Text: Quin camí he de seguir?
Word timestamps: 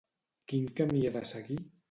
Quin 0.53 0.65
camí 0.79 1.05
he 1.05 1.13
de 1.19 1.23
seguir? 1.35 1.61